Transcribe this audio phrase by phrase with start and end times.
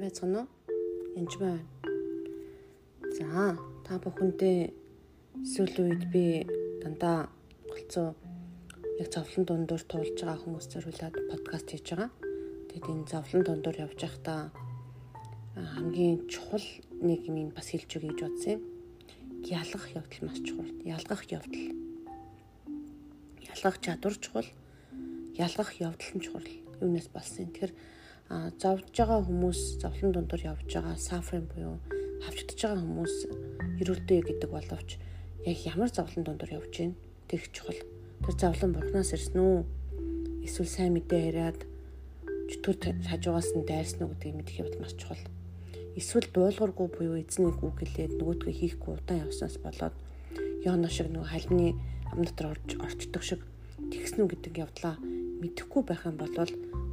[0.00, 0.48] сайн байцгаана уу?
[1.16, 1.60] Янж байна.
[3.12, 4.72] За, та бүхэндээ
[5.44, 6.46] сүүл үед би
[6.80, 7.28] дандаа
[7.68, 8.14] голцоо
[8.96, 12.10] яг зовлон дундуур туулж байгаа хүмүүс зориулаад подкаст хийж байгаа.
[12.72, 14.40] Тэгээд энэ зовлон дундуур явж байхдаа
[15.76, 16.64] хамгийн чухал
[17.04, 18.62] нэг юм бас хэлж өгье гэж бодсон юм.
[19.44, 20.70] Ялгах явдал маш чухал.
[20.80, 21.66] Ялгах явдал.
[23.52, 24.48] Ялгах чадвар чухал.
[25.36, 26.46] Ялгах явдал нь чухал.
[26.80, 27.52] Юунаас болсон юм.
[27.52, 27.74] Тэгэхээр
[28.30, 31.82] зовж байгаа хүмүүс зовлон дундуур явж байгаа сафрын буюу
[32.22, 33.14] хавчдж байгаа хүмүүс
[33.82, 34.90] эрүүлдэ гэдэг боловч
[35.50, 36.94] яг ямар зовлон дундуур явж гин
[37.26, 37.80] тэр чухал.
[38.22, 39.58] Тэр зовлон бурхнаас ирсэн үү?
[40.46, 41.60] Эсвэл сайн мэдээ яриад
[42.54, 45.22] чөтгөр хажуугаас нь дайрсан уу гэдгийг мэдэх явдал маш чухал.
[45.98, 49.94] Эсвэл дуулуургүй буюу эзнийг үг хэлээд нөгөөдгөө хийхгүй удаан явснаас болоод
[50.62, 51.72] Йоно шиг нөгөө хальны
[52.12, 53.40] ам дотор орж орчдөг шиг
[53.90, 54.94] тэгснү гэдэг явдлаа
[55.40, 56.36] мэдэхгүй байх юм бол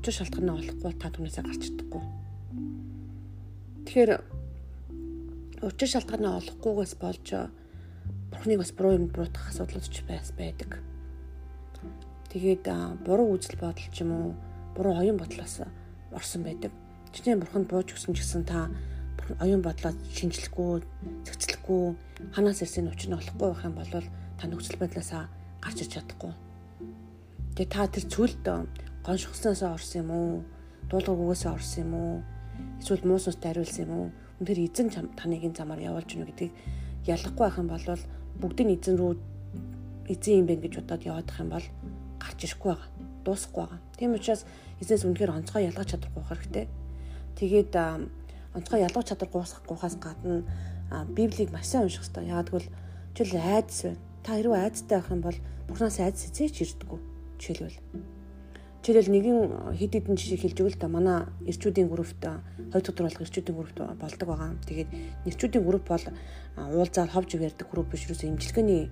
[0.00, 2.02] учир шалтгаанаа олохгүй та түнээсээ гарч чадахгүй.
[3.84, 4.10] Тэгэхээр
[5.68, 7.26] учир шалтгаанаа олохгүйгээс болж
[8.32, 10.80] бурхныг бас буруу юм буруутгах асуудлууд ч байс байдаг.
[12.32, 12.64] Тэгээд
[13.04, 14.28] буруу үзэл бодол ч юм уу
[14.72, 15.68] буруу оюун бодлоос
[16.14, 16.72] орсон байдаг.
[17.12, 18.70] Чиний бурханд бууж өгсөн ч гэсэн та
[19.42, 20.82] оюун бодлоо шинжлэхгүй,
[21.26, 21.94] зэгцлэхгүй,
[22.34, 23.90] ханаас ирсэн учир нь олохгүй байх юм бол
[24.38, 25.28] та нөхцөл байдлаасаа
[25.60, 26.32] гарч иж чадахгүй.
[27.54, 28.44] Тэгээ та тэр цүлд
[29.02, 30.32] гоншгосноос орсон юм уу?
[30.86, 32.14] Дуулуургүйгээс орсон юм уу?
[32.78, 34.06] Эсвэл муусаас дариулсан юм уу?
[34.38, 36.52] Үнэхээр эзэн таныг замаар явуулж гинэ гэдгийг
[37.10, 37.84] ялахгүй байх юм бол
[38.40, 39.12] бүгдийг эзэн рүү
[40.08, 41.66] эзэн юм байна гэж бодоод явах юм бол
[42.22, 42.88] гарч ирэхгүй байгаа.
[43.24, 43.80] Дуусахгүй байгаа.
[43.98, 44.42] Тийм учраас
[44.80, 46.66] эзнээс үнэхээр онцгой ялгаж чадахгүй хэрэгтэй.
[47.36, 47.72] Тэгээд
[48.54, 50.46] онцгой ялгаж чадахгүйгаас гадна
[51.12, 52.30] Библийг маш сайн унших хэрэгтэй.
[52.30, 52.66] Яагад бол
[53.14, 54.00] жишээл айдас байна.
[54.24, 57.09] Та хэрвээ айдастай байх юм бол Бурханаас айдас эзээч ирдэггүй.
[57.40, 57.80] Жишээлбэл
[58.84, 59.38] Жишээлбэл нэгэн
[59.76, 64.28] хэд хэдэн жишээ хэлж өгөл та манай эрчүүдийн группт хоёр дахь дурлах эрчүүдийн группт болдог
[64.28, 64.56] байгаа.
[64.64, 64.90] Тэгээд
[65.28, 66.04] эрчүүдийн групп бол
[66.56, 68.88] уулзаад ховж ярьдаг групп биш юусе имчилгээний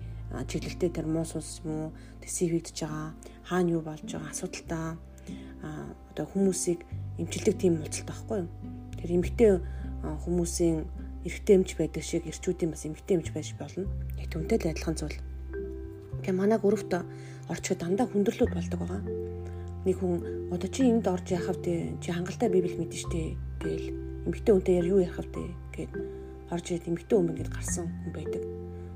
[0.49, 3.17] чиглэлтэй тэр муу сус юм уу төсөв хийгдэж байгаа
[3.49, 4.97] хаана юу болж байгаа асуудалтай
[6.13, 6.85] одоо хүмүүсийг
[7.17, 8.49] имчилдэг тийм уулзалт байхгүй юу.
[9.01, 9.53] Тэр эмгтэй
[10.05, 10.85] хүмүүсийн
[11.25, 13.89] эрэгтэй эмч байдаг шиг эрчүүдийн бас эмгтэй эмч байж болно.
[14.21, 15.17] Яг түнтэй л адилхан зүйл.
[16.21, 16.93] Тэгээ манай группт
[17.49, 19.03] орчход дандаа хүндрэлүүд болдог байгаа
[19.89, 23.23] нэг хүн одоо чи энд орж яхав те чи хангалттай библ мэдэн штэ
[23.65, 23.87] гээл
[24.29, 25.41] эмгтэй үнтэй яар юу яхав те
[25.73, 25.93] гэд
[26.53, 28.43] орж ирээд эмгтэй хүн ингээд гарсан хүн байдаг.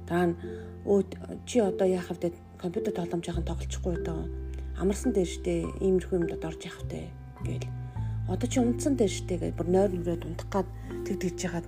[0.09, 0.37] Дараа нь
[0.85, 1.01] өө
[1.49, 4.29] чи одоо яхав те компьютер тоглоомжийнхан тоглочихгүй одоо
[4.77, 7.09] амарсан дээр штэ иймэрхүү юмдад орж яхав те
[7.47, 7.67] гээл
[8.29, 10.69] одоо чи унтсан дээр штэ гэж бүр нойр нүрээд унтах гад
[11.09, 11.67] тэг тэгж яхад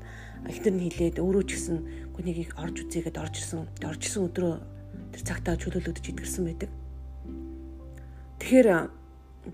[0.50, 1.78] ихтер нь хилээд өөрөө ч гэсэн
[2.12, 4.54] хүнийг орж үзээгээд орж ирсэн орж ирсэн өдрөө
[5.14, 6.70] тэр цагтаа чөлөөлөгдөж идэрсэн байдаг.
[8.42, 8.68] Тэгэхээр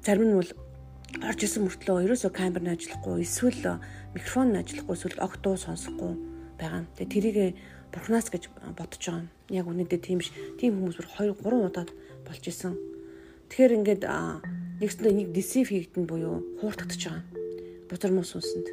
[0.01, 0.51] зарим нь бол
[1.21, 3.77] орж исэн мөртлөө ерөөсөө камер нь ажиллахгүй эсвэл
[4.17, 6.17] микрофон нь ажиллахгүй эсвэл огт дуу сонсохгүй
[6.57, 6.89] байгаа.
[6.97, 7.39] Тэгээ тэрийг
[7.93, 8.49] бурхнаас гэж
[8.79, 9.29] бодож байгаа.
[9.51, 10.33] Яг үнэндээ тийм ш.
[10.57, 11.91] Тийм хүмүүс бүр 2 3 удаад
[12.25, 12.79] болж исэн.
[13.51, 14.03] Тэгэхээр ингээд
[14.81, 17.25] нэгсэндээ нэг десив хийгдэн буюу хууртагдж байгаа.
[17.91, 18.69] Бузар мус сүнсэнд.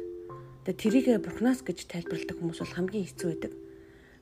[0.64, 3.52] Тэгээ тэрийг бурхнаас гэж тайлбарладаг хүмүүс бол хамгийн хэцүү байдаг.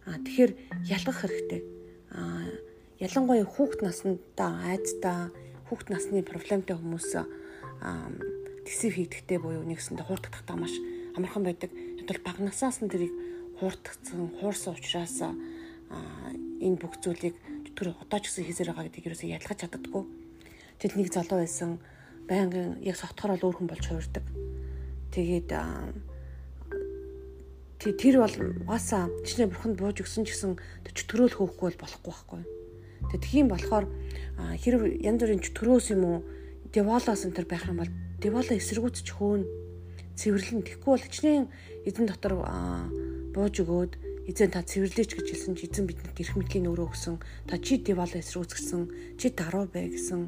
[0.09, 0.53] Аа тэгэхээр
[0.89, 1.76] ялгах хэрэгтэй.
[2.97, 5.29] Ялангуяа хүүхд наснда айцтай
[5.69, 7.13] хүүхд насны проблемтай хүмүүс
[8.65, 10.75] тэсив хийдэгтэй буюу нэгсэндээ хуурдагдахтаа маш
[11.13, 11.71] амархан байдаг.
[11.71, 13.13] Тэгвэл баг насаас нь тэрийг
[13.61, 17.37] хуурдагдсан, хуурсан учраас энэ бүх зүйлийг
[17.77, 20.05] тэр одоо ч гэсэн хийсээр байгаа гэдгийг ерөөсөө ялгаж чаддаггүй.
[20.81, 21.79] Тэл нэг залуу байсан
[22.25, 24.25] байнгын яг сотхорол өөр хүн болж хуурдаг.
[25.13, 25.53] Тэгээд
[27.81, 30.57] тэр бол угаасаа чиний бурханд бууж өгсөн ч гэсэн
[30.89, 32.43] төчтгөрөөл хөөхгүй бол болохгүй байхгүй.
[33.13, 33.87] Тэгээд тийм болохоор
[34.63, 36.19] хэрв янз бүрийн төрөөс юм уу
[36.73, 39.43] деволоос энэ төр байх юм бол деволо эсэргүүцч хөөн
[40.17, 41.45] цэвэрлэн тэгэхгүй бол хичнээн
[41.85, 42.41] эзэн дотор
[43.37, 43.93] бууж өгөөд
[44.27, 48.17] эзэн та цэвэрлээч гэж хэлсэн чи эзэн бидэнд эрх мэдлийн өрөө өгсөн та чи деволо
[48.17, 50.21] эсрүүцгсэн чи даруу бай гэсэн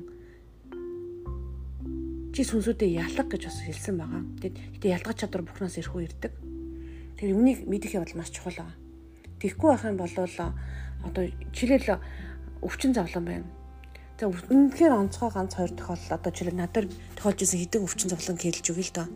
[2.37, 4.23] чи сүнсүүдэд ялах гэж бас хэлсэн байгаа.
[4.39, 6.33] Тэгэд гэтээ ялгаж чадвар бүхнээс эрхүү ирдэг.
[7.19, 8.79] Тэр юмнийг мэдэх явдал маш чухал байгаа.
[9.43, 10.15] Тэгэхгүй байх юм бол
[11.05, 11.99] одоо чирэл
[12.63, 13.47] өвчин зовлон байна
[14.19, 18.67] За үнэхээр онцгой ганц хоёр тохиолдол одоо жишээ надад тохиолж исэн хэдэн өвчин зовлон хэлж
[18.67, 19.07] өгье л доо.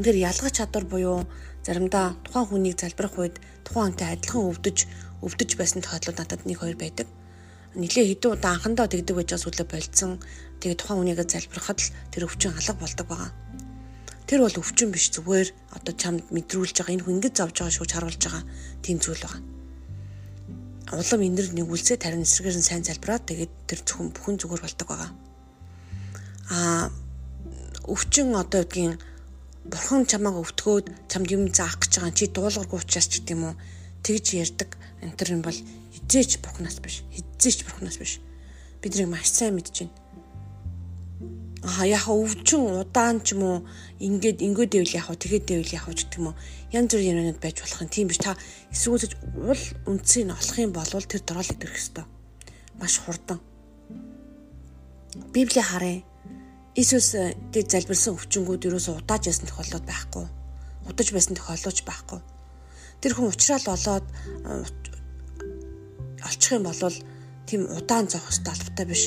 [0.00, 1.28] Үнэхээр ялгах чадвар буюу
[1.60, 3.36] заримдаа тухайн хүнийг залбирах үед
[3.68, 4.78] тухайн хүнтэй адилхан өвдөж
[5.20, 7.04] өвдөж байсан тохиолдлууд надад нэг хоёр байдаг.
[7.76, 10.12] Нилээ хэдэн удаа анхандаа тэгдэг байж байгаа сүлээ болцсон.
[10.64, 13.30] Тэгээ тухайн хүнийгээ залбирахад л тэр өвчин алга болдог байгаа.
[14.30, 17.90] Тэр бол өвчин биш зүгээр одоо чамд мэдрүүлж байгаа энэ хүн ингэж зовж байгаа шүү
[17.90, 18.44] харуулж байгаа
[18.78, 19.42] тийм зүйл байгаа
[20.90, 25.10] улам энэр нэгүүлсээ тарин эсрэгээр нь сайн залбираад тэгээд тэр зөвхөн бүхэн зүгээр болдог байгаа.
[26.50, 26.86] Аа
[27.86, 28.98] өвчин одоо гэдгийн
[29.70, 33.54] бурхан чамааг өвтгөөд чамд юм заах гэж байгаа чи дуулгаргүй учраас ч гэдэм үү
[34.02, 34.70] тэгж ярьдаг.
[35.06, 35.58] Энэ төр нь бол
[35.94, 38.18] хизээч бурхнаас биш хизээч бурхнаас биш.
[38.82, 39.99] Биднийг маш сайн мэдж байна
[41.60, 43.58] аа яг өвчин удаан ч юм уу?
[44.00, 46.40] Ингээд ингээд дэвэл яг тэгээд дэвэл яг гэдэг юм уу?
[46.72, 47.92] Янз бүрийн юмнууд байж болох юм.
[47.92, 48.16] Тийм биш.
[48.16, 48.32] Та
[48.72, 52.08] эсвүүцэж уул үндсийг олох юм бол тэр дөрөөл идэх хэвээр
[52.80, 53.38] маш хурдан.
[55.32, 56.00] Библи харъя.
[56.74, 57.12] Иесус
[57.52, 60.26] тэр залбирсан өвчнгүүд юусоо удааж ясан тохиолдол байхгүй.
[60.88, 62.20] Удаж байсан тохиолдолч байхгүй.
[63.04, 64.06] Тэр хүн уучраал болоод
[66.24, 66.96] олчих юм бол
[67.44, 69.02] тийм удаан зовх хөстэй албатай биш.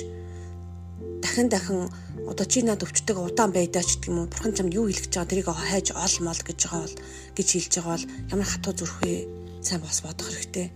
[1.24, 1.88] Дахин дахин
[2.28, 4.28] одоо чи над өвчтөг удаан байдаач гэдэг юм уу?
[4.28, 6.96] Бурхан чамд юу хэлэх гэж байгаа тэрийг хайж ол мол гэж байгаа бол
[7.40, 8.06] гэж хэлж байгаа бол
[8.36, 9.16] ямар хатуу зүрх вэ?
[9.64, 10.68] Сайн бас бодох хэрэгтэй.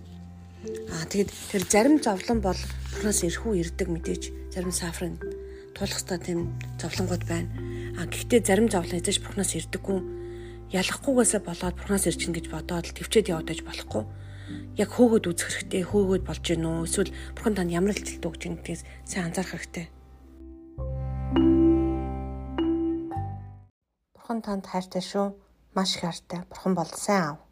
[0.95, 2.59] Аа тэгэд тэр зарим зовлон бол
[2.95, 4.23] Бурханаас ирхүү ирдэг мэдээж
[4.55, 5.19] зарим сафрын
[5.75, 7.51] тулах та тийм зовлонгууд байна.
[8.00, 10.00] А гэхдээ зарим зовлон эзэж бурхнаас ирдэггүй.
[10.73, 14.03] Ялахгүйгээсээ болоод бурхнаас ирчин гэж бодоод төвчээд яваад байж болохгүй.
[14.79, 15.83] Яг хөөгөөд үзэх хэрэгтэй.
[15.85, 16.88] Хөөгөөд болж гин үү?
[16.88, 19.96] Эсвэл бурхан танд ямар илтэлт өгч гэдгээс сайн анзаарах хэрэгтэй.
[24.27, 25.39] Бурхан танд хайртай шүү.
[25.71, 26.44] Маш их хайртай.
[26.51, 27.46] Бурхан бол сайн аав.